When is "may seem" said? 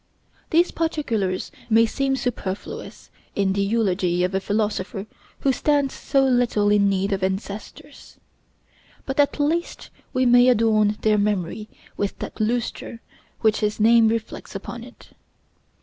1.69-2.15